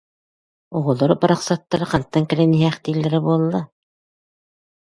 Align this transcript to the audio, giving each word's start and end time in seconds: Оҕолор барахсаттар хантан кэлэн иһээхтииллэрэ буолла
Оҕолор 0.77 1.11
барахсаттар 1.21 1.81
хантан 1.91 2.23
кэлэн 2.29 2.51
иһээхтииллэрэ 2.57 3.19
буолла 3.25 3.61